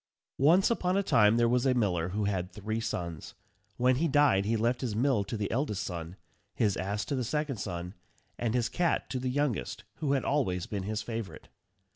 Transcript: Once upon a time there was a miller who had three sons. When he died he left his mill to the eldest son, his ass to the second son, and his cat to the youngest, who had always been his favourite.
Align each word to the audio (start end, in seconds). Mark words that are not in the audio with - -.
Once 0.39 0.71
upon 0.71 0.97
a 0.97 1.03
time 1.03 1.37
there 1.37 1.47
was 1.47 1.63
a 1.63 1.75
miller 1.75 2.09
who 2.09 2.23
had 2.25 2.51
three 2.51 2.79
sons. 2.79 3.35
When 3.77 3.97
he 3.97 4.07
died 4.07 4.45
he 4.45 4.57
left 4.57 4.81
his 4.81 4.95
mill 4.95 5.23
to 5.25 5.37
the 5.37 5.51
eldest 5.51 5.83
son, 5.83 6.15
his 6.55 6.75
ass 6.75 7.05
to 7.05 7.15
the 7.15 7.23
second 7.23 7.57
son, 7.57 7.93
and 8.35 8.55
his 8.55 8.67
cat 8.67 9.11
to 9.11 9.19
the 9.19 9.29
youngest, 9.29 9.83
who 9.97 10.13
had 10.13 10.25
always 10.25 10.65
been 10.65 10.81
his 10.85 11.03
favourite. 11.03 11.49